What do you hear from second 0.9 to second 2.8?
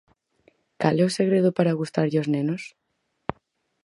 é o segredo para gustarlle aos nenos?